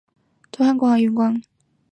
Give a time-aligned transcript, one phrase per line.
[0.51, 1.43] 东汉光和元年。